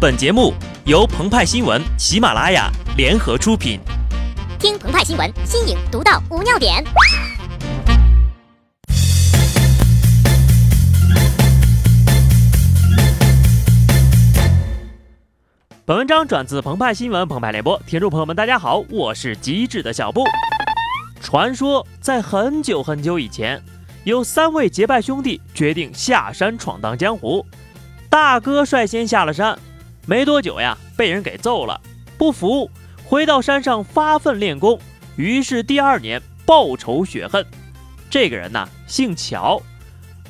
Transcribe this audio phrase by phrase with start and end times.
[0.00, 0.54] 本节目
[0.86, 3.78] 由澎湃新闻、喜马拉雅联合出品。
[4.58, 6.82] 听澎湃新闻，新颖独到，无尿点。
[15.84, 20.24] 本文章转自澎湃新闻《澎湃联播，听众朋友们，大家好，我是机智的小布。
[21.20, 23.62] 传说在很久很久以前，
[24.04, 27.44] 有三位结拜兄弟决定下山闯荡江湖。
[28.08, 29.58] 大哥率先下了山。
[30.06, 31.80] 没多久呀，被人给揍了，
[32.18, 32.70] 不服，
[33.04, 34.78] 回到山上发奋练功。
[35.16, 37.44] 于是第二年报仇雪恨。
[38.08, 39.60] 这个人呢，姓乔。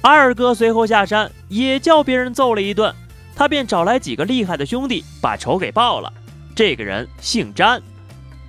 [0.00, 2.94] 二哥随后下山，也叫别人揍了一顿，
[3.34, 6.12] 他便找来几个厉害的兄弟，把仇给报了。
[6.54, 7.82] 这个人姓詹。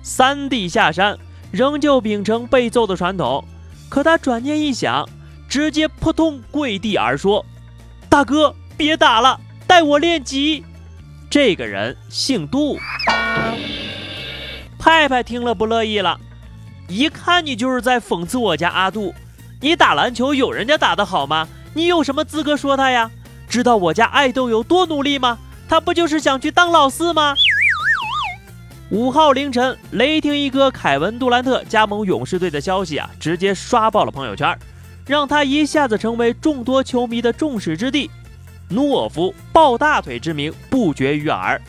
[0.02, 1.18] 三弟下山，
[1.50, 3.44] 仍旧秉承被揍的传统，
[3.90, 5.06] 可他转念一想，
[5.48, 7.44] 直接扑通跪地而说
[8.08, 10.64] ：“大哥，别打了，带我练级。”
[11.30, 12.78] 这个人姓杜，
[14.78, 16.18] 派派听了不乐意了，
[16.88, 19.14] 一看你就是在讽刺我家阿杜。
[19.60, 21.46] 你打篮球有人家打得好吗？
[21.74, 23.10] 你有什么资格说他呀？
[23.46, 25.38] 知道我家爱豆有多努力吗？
[25.68, 27.34] 他不就是想去当老四吗？
[28.90, 34.58] 五号凌晨，雷霆一哥凯文杜兰特加盟勇士队的消息啊，直接刷爆了朋友圈，
[35.06, 38.10] 让他一下子成为众多球迷的众矢之的。
[38.70, 41.60] 懦夫抱大腿之名不绝于耳，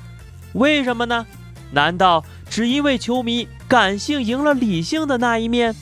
[0.54, 1.26] 为什么呢？
[1.72, 5.74] 难道只因为球迷感性赢了理性的那一面？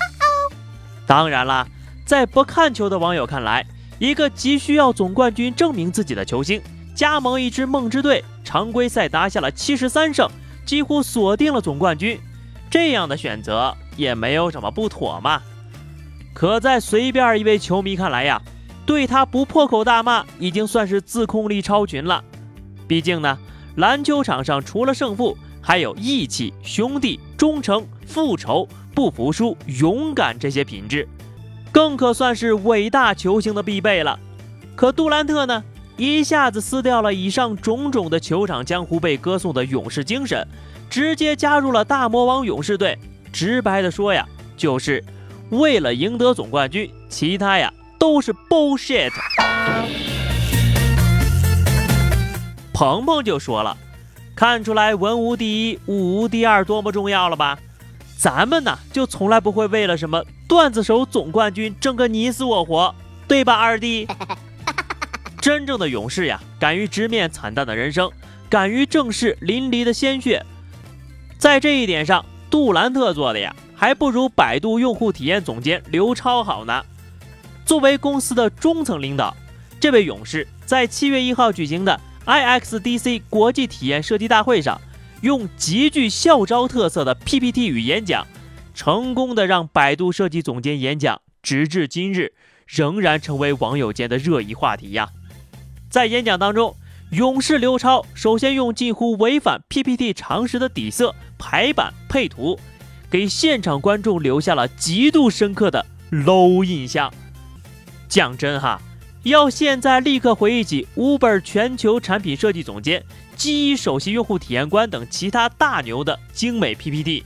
[1.08, 1.66] 当然啦，
[2.06, 3.66] 在不看球的网友看来，
[3.98, 6.62] 一个急需要总冠军证明自己的球星
[6.94, 10.30] 加盟一支梦之队，常规赛拿下了七十三胜，
[10.66, 12.20] 几乎锁定了总冠军，
[12.70, 15.42] 这样的选择也没有什么不妥嘛。
[16.34, 18.42] 可在随便一位球迷看来呀。
[18.88, 22.24] 对他不破口大骂，已经算是自控力超群了。
[22.88, 23.38] 毕竟呢，
[23.76, 31.06] 篮球场上除了胜负，还有义气、兄弟、忠诚、复仇、不服输、勇敢这些品质，
[31.70, 34.18] 更可算是伟大球星的必备了。
[34.74, 35.62] 可杜兰特呢，
[35.98, 40.48] 一下子撕掉了以上种种的球场江湖被歌颂的勇士精神，
[40.90, 42.98] 直接加入了大魔王勇士队。
[43.34, 44.26] 直白的说呀，
[44.56, 45.04] 就是
[45.50, 47.72] 为了赢得总冠军，其他呀。
[47.98, 49.12] 都是 bullshit。
[52.74, 53.76] 鹏鹏就说了，
[54.36, 57.58] 看出来文无第一，武无第二多么重要了吧？
[58.18, 62.94] 咱们呢，就从来不会为了什么段子手总冠军争个你死我活，
[63.28, 64.08] 对吧，二弟？
[65.42, 68.12] 真正的勇士呀，敢于直面惨淡的人生，
[68.50, 70.46] 敢于正视淋漓的鲜血。
[71.38, 76.84] 在这一点上，杜兰特做的呀，还不如百度用户体验总监刘超好呢。
[77.68, 79.36] 作为公司的中层领导，
[79.78, 84.80] 这位勇士在七月一号举行的 IXDC 国际体验设计大会上，
[85.20, 88.26] 用极具校招特色的 PPT 与演讲，
[88.74, 92.32] 成功的让百度设计总监演讲，直至今日
[92.66, 95.10] 仍然成为网友间的热议话题呀。
[95.90, 96.74] 在演讲当中，
[97.12, 102.58] 勇士刘超首先用近乎违反 PPT 常识的底色、排版、配图，
[103.12, 107.12] 给现场观众留下了极度深刻的 low 印象。
[108.08, 108.82] 讲真哈，
[109.24, 113.04] 要现在立刻回忆起 Uber 全球产品设计总监、
[113.36, 117.24] 机首席用户体验官等其他大牛的精美 PPT，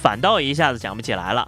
[0.00, 1.46] 反倒一下子想不起来了。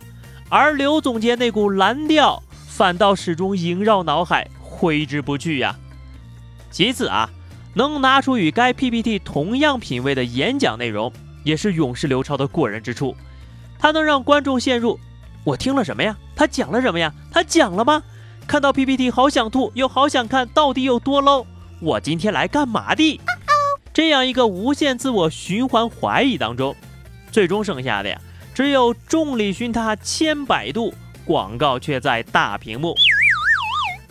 [0.49, 5.75] 而刘总监那股蓝调，反倒始终萦绕脑海，挥之不去呀。
[6.71, 7.31] 其次啊，
[7.75, 11.11] 能拿出与该 PPT 同样品味的演讲内容，
[11.43, 13.17] 也是勇士刘超的过人之处。
[13.79, 14.99] 他能让观众陷入：
[15.45, 16.17] 我听了什么呀？
[16.37, 17.13] 他讲了什么呀？
[17.33, 18.03] 他讲了吗？
[18.47, 21.47] 看到 PPT 好想吐，又好想看到底有多 low。
[21.81, 23.21] 我今天来干嘛的？
[23.93, 26.75] 这样一个无限自我循环怀疑当中，
[27.31, 28.21] 最终剩下的呀，
[28.55, 30.93] 只有众里寻他千百度，
[31.25, 32.95] 广告却在大屏幕。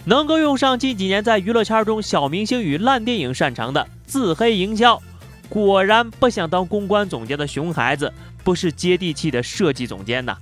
[0.05, 5.01] 能够用上近几年在娱乐圈中小明星与烂电影擅长的自黑营销，
[5.47, 8.11] 果然不想当公关总监的熊孩子，
[8.43, 10.37] 不是接地气的设计总监呐。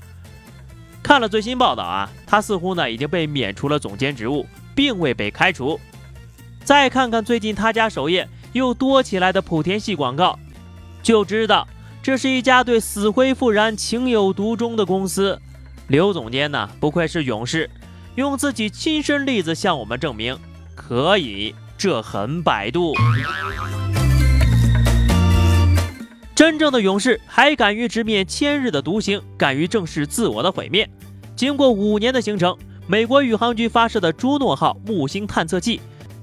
[1.12, 5.78] 看了最新报道啊，他似乎呢已经被免除了总监职务，并未被开除。
[6.63, 10.40] 再看看最近他家首页又多起来的莆田系广告，
[11.04, 11.68] 就知道
[12.02, 15.38] 这是一家对死灰复燃情有独钟的公司。
[15.90, 17.69] 刘总监呢，不愧是勇士，
[18.16, 20.40] 用自己亲身例子向我们证明
[20.75, 22.94] 可以，这很百度。
[26.42, 30.90] 真正的勇士还敢于直面千日的独行，敢于正视自我的毁灭。
[31.36, 32.58] 经过五年的行程，
[32.88, 35.80] 美国宇航局发射的朱诺号木星探测器，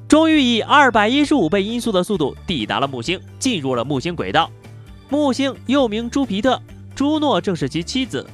[0.08, 4.50] 终于以二百一十五倍音速的速度抵达了木星，进入了木星轨道。
[5.08, 6.60] 木星又名朱皮特，
[6.96, 8.28] 朱诺正是其妻子。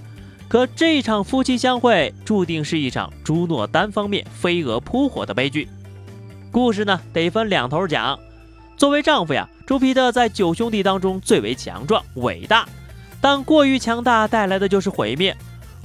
[0.48, 5.68] 可这场夫妻相会注定是一场朱诺单方面飞蛾扑火的悲剧。
[6.50, 8.18] 故事呢得分两头讲。
[8.76, 12.68] 作为丈夫呀，朱皮特在九兄弟当中最为强壮伟大，
[13.20, 15.34] 但过于强大带来的就是毁灭。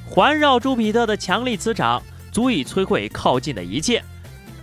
[0.05, 2.01] 环绕朱皮特的强力磁场
[2.31, 4.03] 足以摧毁靠近的一切。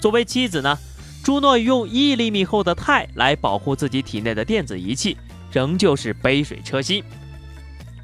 [0.00, 0.76] 作为妻子呢，
[1.22, 5.16] 朱诺用一厘米厚的钛来保护自己体内的电子仪器，
[5.52, 7.02] 仍旧是杯水车薪。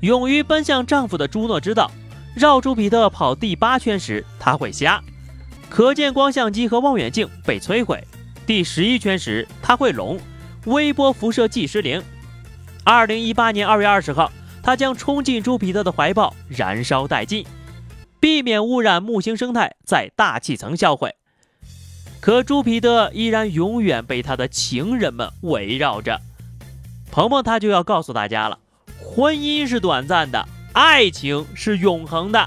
[0.01, 1.91] 勇于奔向丈夫的朱诺知道，
[2.35, 5.03] 绕朱皮特跑第八圈时他会瞎，
[5.69, 7.99] 可见光相机和望远镜被摧毁；
[8.53, 10.21] 第十一圈时他会聋，
[10.67, 12.03] 微波辐射计失灵。
[12.85, 14.31] 二零一八年二月二十号。
[14.63, 17.47] 他将冲进朱皮特的怀抱，燃烧殆尽，
[18.21, 21.15] 避免污染木星生态，在大气层销毁。
[22.21, 26.21] 可朱皮特依然永远被他的情人们围绕着。
[27.11, 28.59] 鹏鹏他就要告诉大家了：
[29.03, 32.47] 婚姻是短暂的，爱情是永恒的。